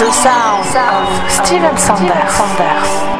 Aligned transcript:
the 0.00 0.10
sound 0.12 0.64
of 0.78 1.30
Steven 1.30 1.76
Sanders. 1.76 3.19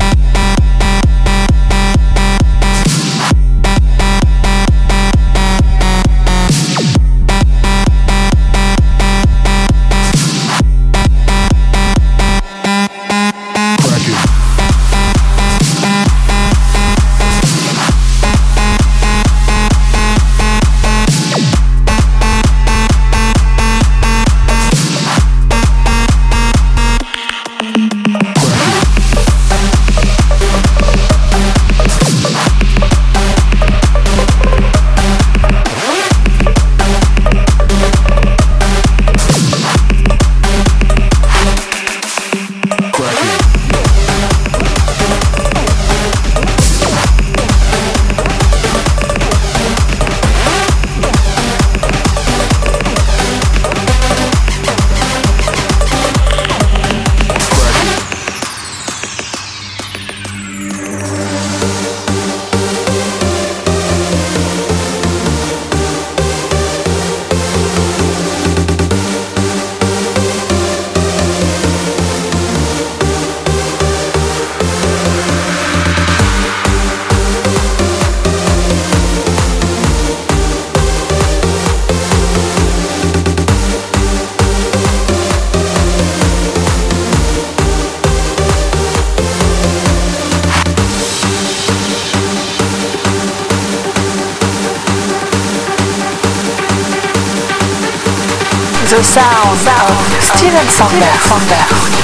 Sound 99.11 99.67
of 99.67 100.23
Steven 100.23 100.67
Sander. 100.69 102.00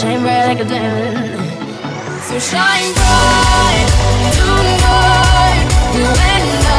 Shine 0.00 0.22
bright 0.22 0.46
like 0.46 0.60
a 0.60 0.64
diamond. 0.64 1.18
So 2.22 2.38
shine 2.38 2.94
bright 2.94 3.86
tonight. 4.32 5.68
You 5.94 6.04
and 6.06 6.66
I. 6.66 6.69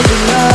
all 0.00 0.26
love. 0.28 0.49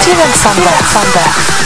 Steven 0.00 0.32
Sander. 0.32 0.72
Sander. 0.92 1.61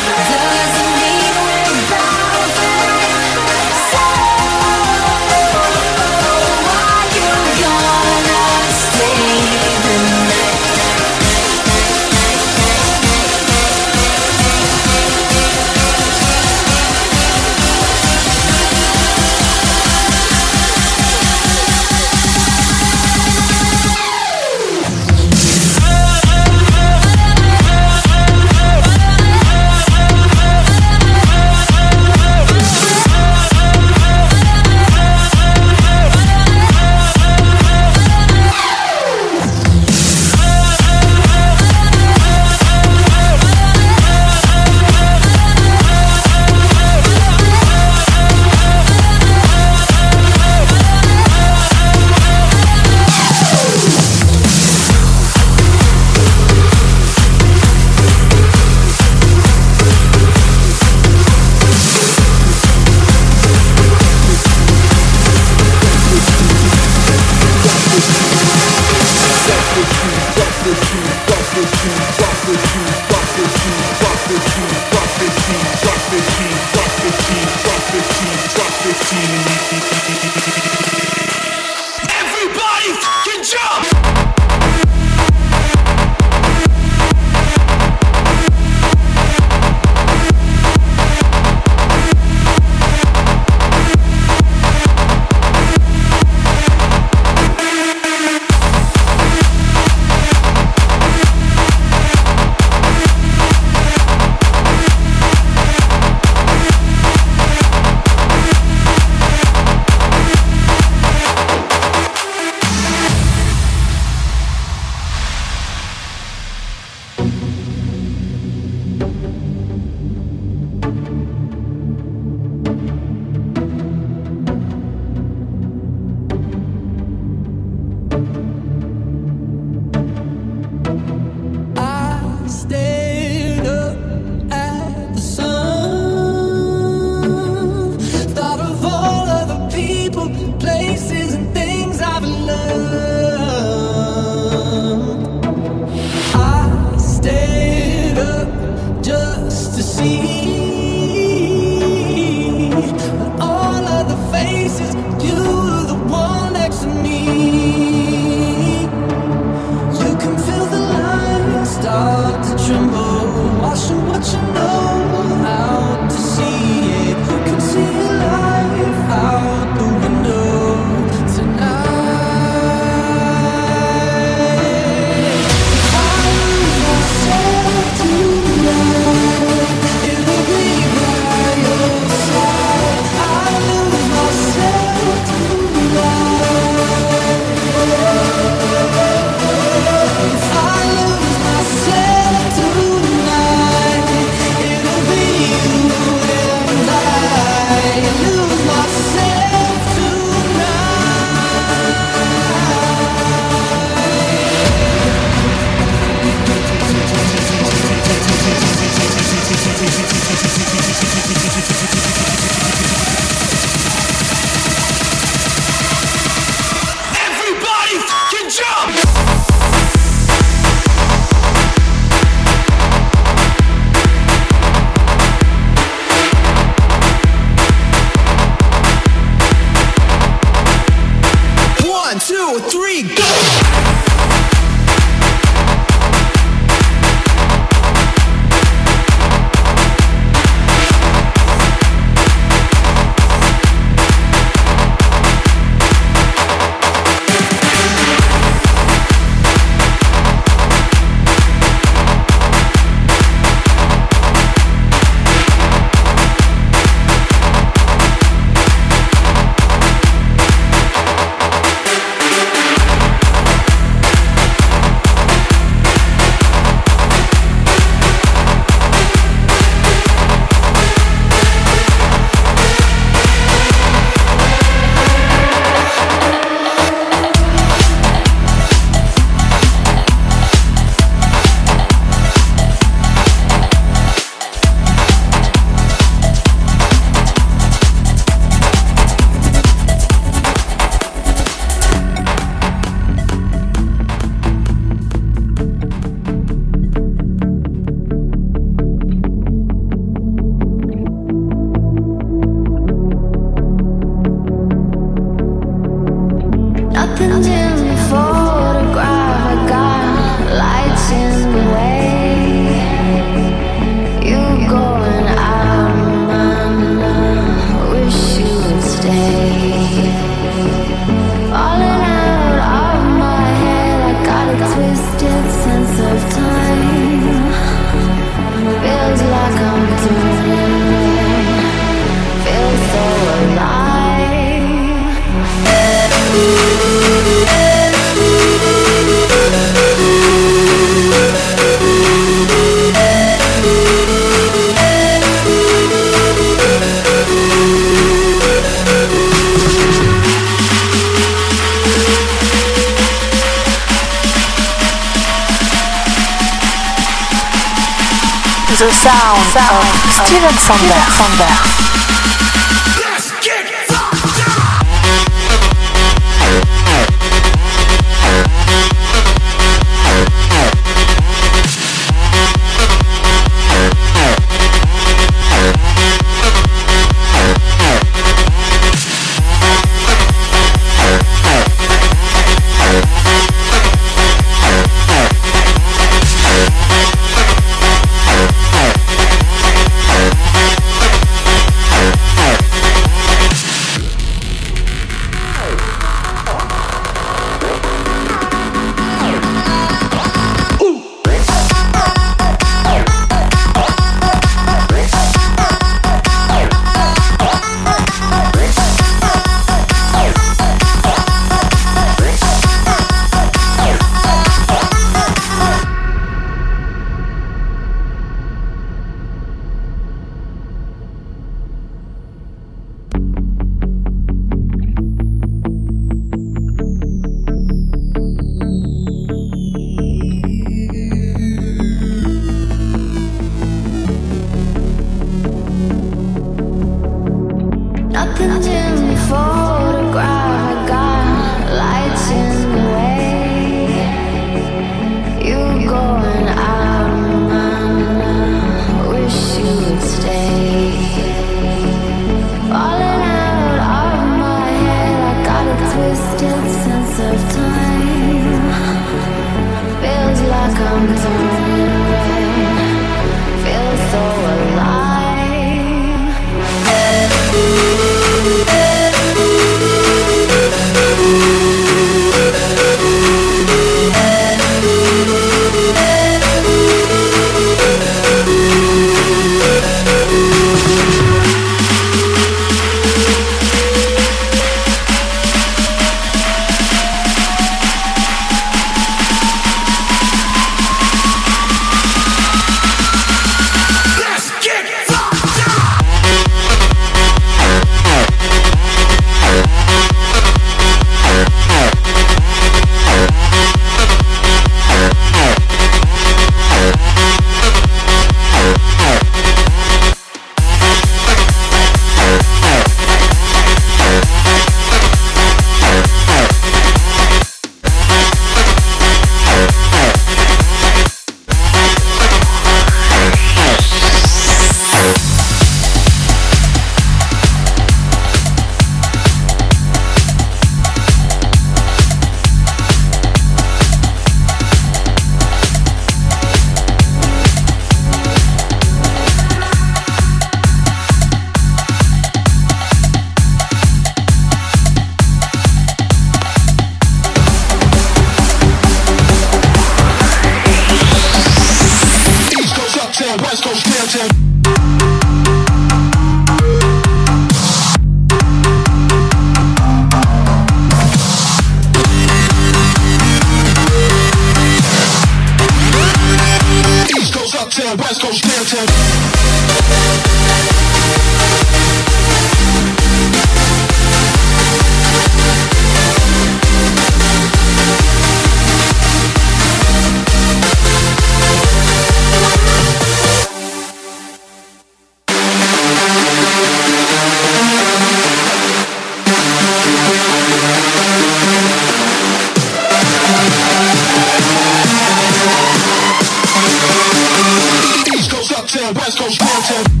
West 598.89 599.19
Coast 599.19 599.39
content. 599.39 600.00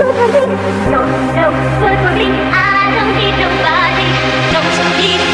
No, 0.00 0.06
no, 1.36 1.50
words 1.82 2.00
will 2.00 2.16
be. 2.16 2.24
I 2.32 2.88
don't 2.96 3.12
need 3.20 3.36
nobody. 3.36 4.08
Don't 4.50 4.72
you 4.78 5.18
need? 5.18 5.29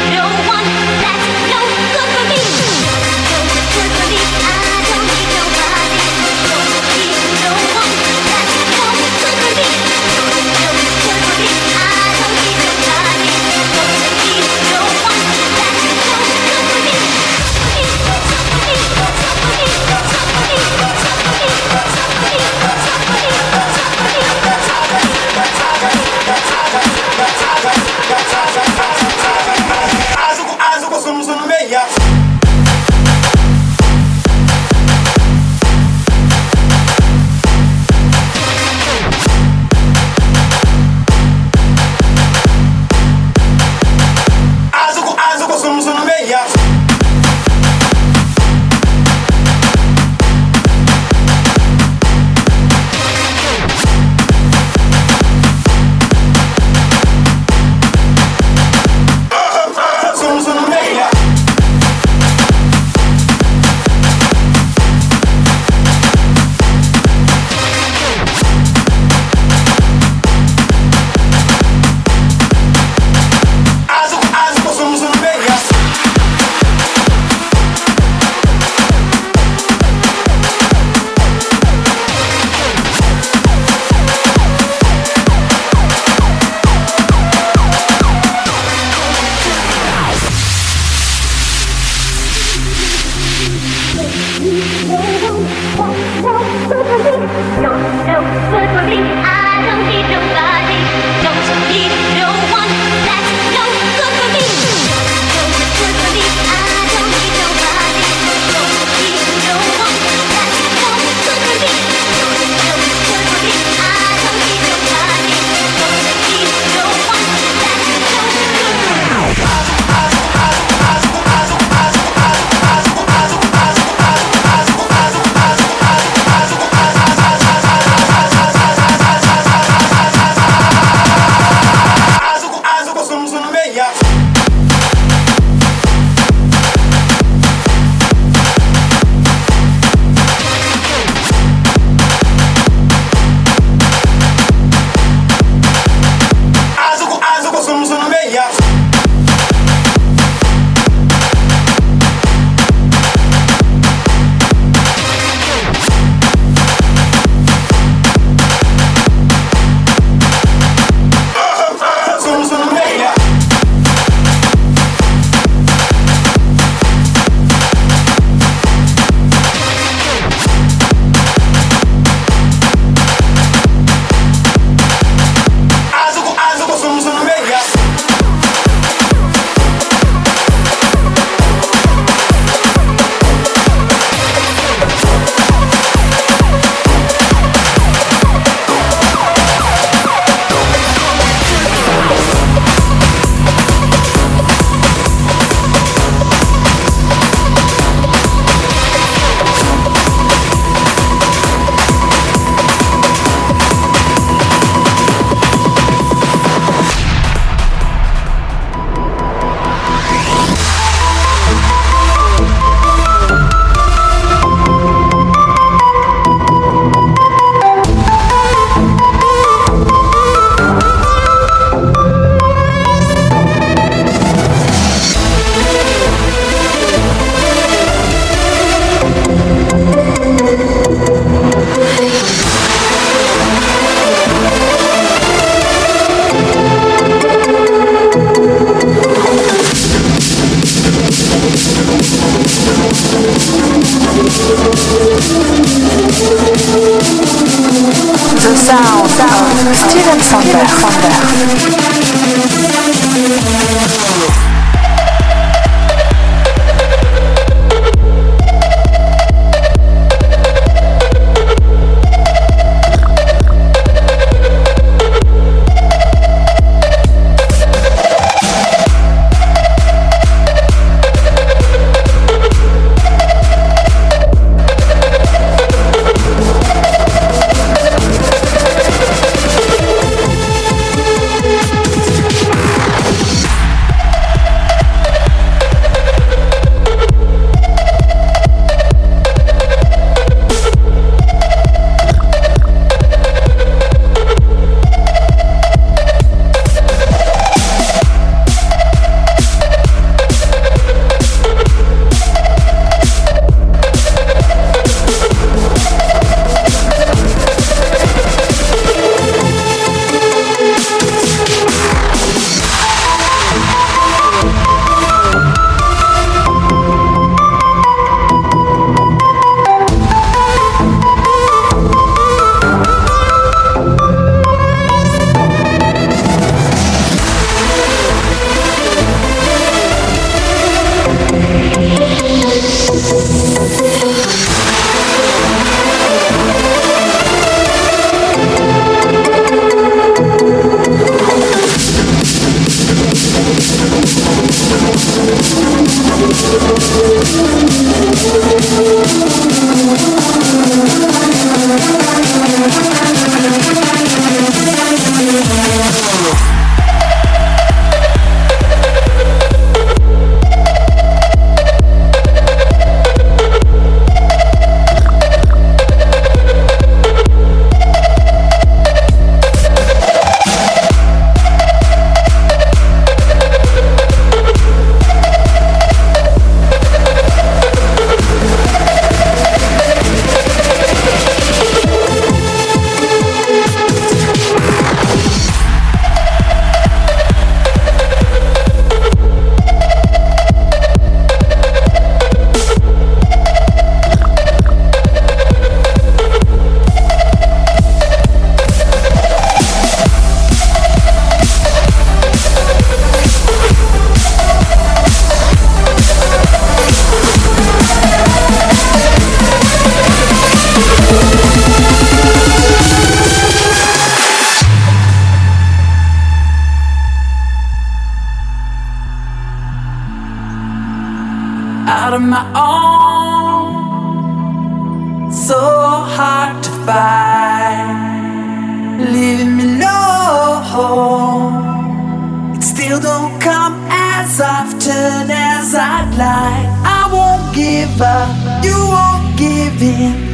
as 434.39 434.41
often 434.41 435.31
as 435.31 435.73
I'd 435.73 436.11
like. 436.11 436.67
I 436.85 437.09
won't 437.11 437.55
give 437.55 438.01
up, 438.01 438.63
you 438.63 438.77
won't 438.87 439.37
give 439.37 439.81
in. 439.81 440.26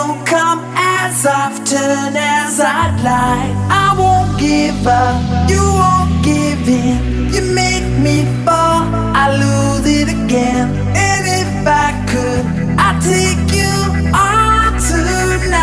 don't 0.00 0.26
come 0.26 0.60
as 0.76 1.26
often 1.26 2.16
as 2.16 2.58
I'd 2.58 2.96
like. 3.10 3.54
I 3.84 3.88
won't 4.00 4.32
give 4.40 4.86
up, 4.86 5.20
you 5.52 5.62
won't 5.80 6.12
give 6.24 6.62
in. 6.68 6.98
You 7.34 7.42
make 7.62 7.88
me 8.06 8.16
fall, 8.44 8.82
I 9.22 9.24
lose 9.42 9.86
it 10.00 10.08
again. 10.08 10.66
And 11.08 11.22
if 11.42 11.52
I 11.84 11.88
could, 12.10 12.44
I'd 12.86 12.98
take 13.12 13.44
you 13.60 13.74
on 14.14 14.70
tonight. 14.88 15.60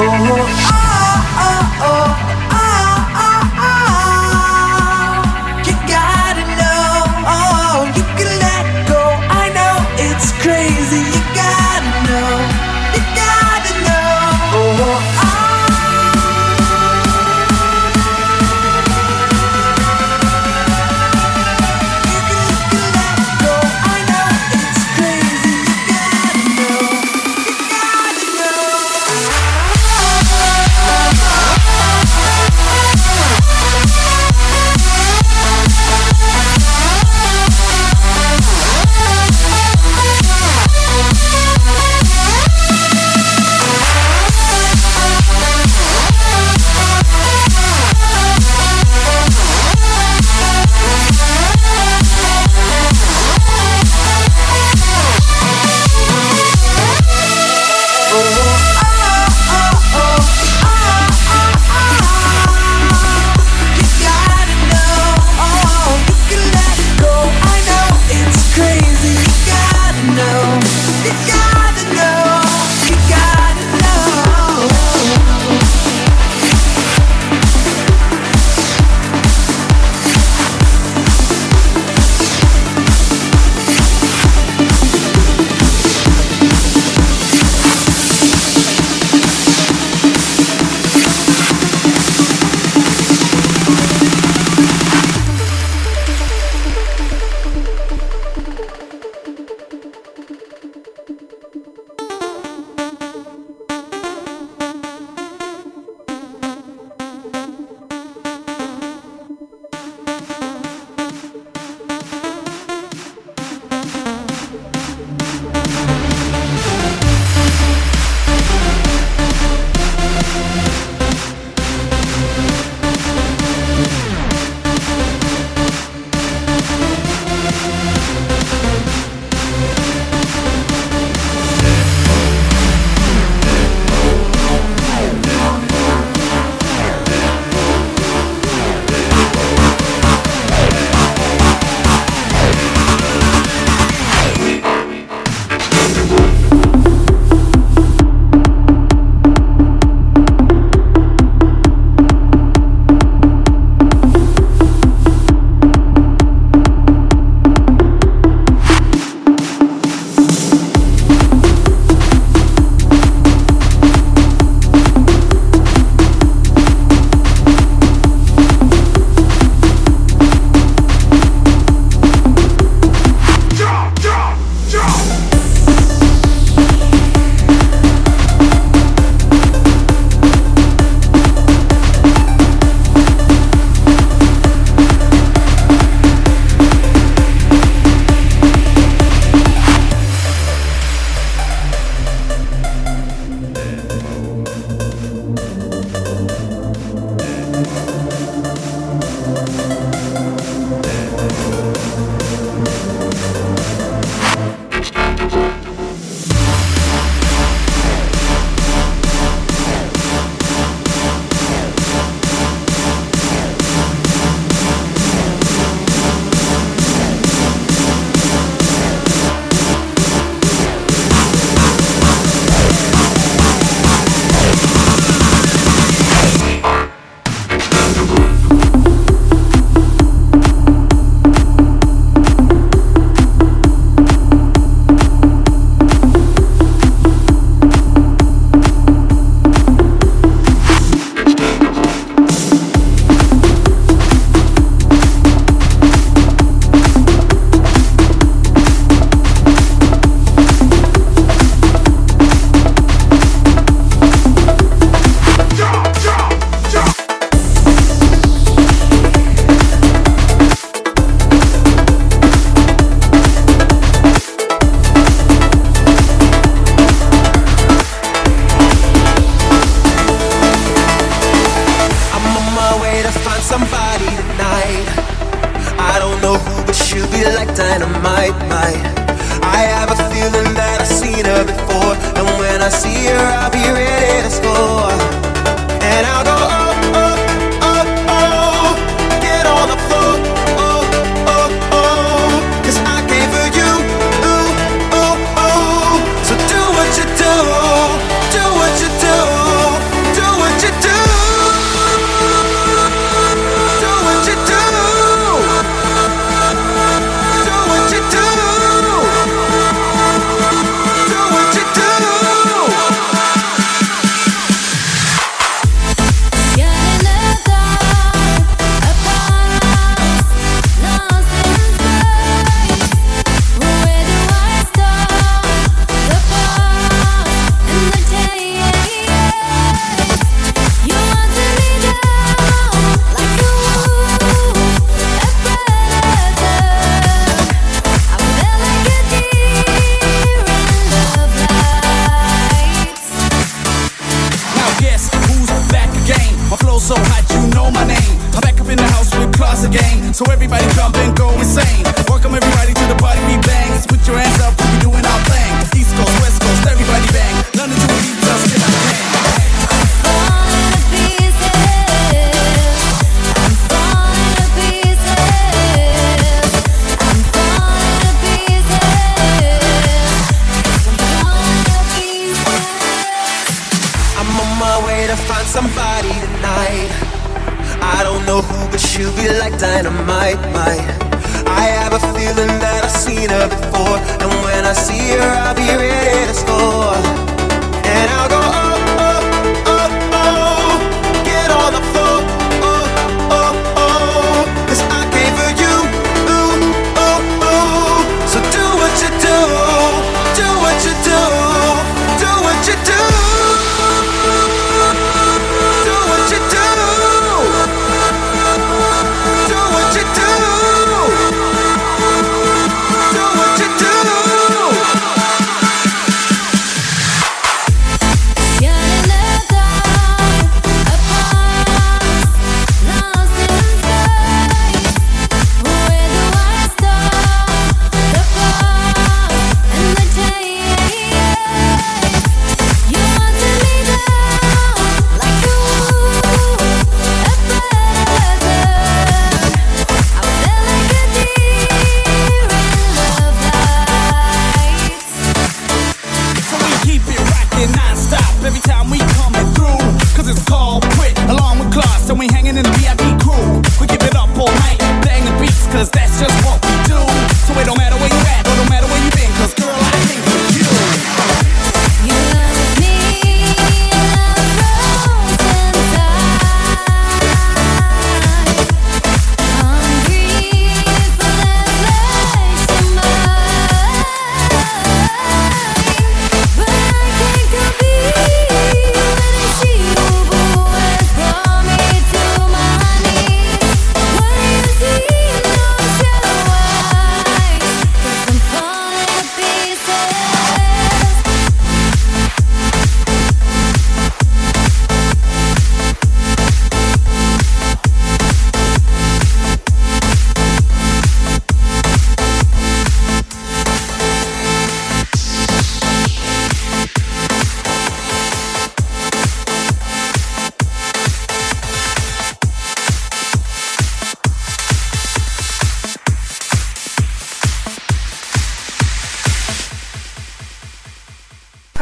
Oh. 0.00 0.59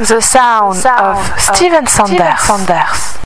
the 0.09 0.21
sound, 0.21 0.77
the 0.77 0.81
sound 0.81 1.19
of, 1.19 1.33
of 1.33 1.41
Steven 1.57 1.87
Sanders. 1.87 2.17
Steven 2.17 2.67
Sanders. 2.67 3.19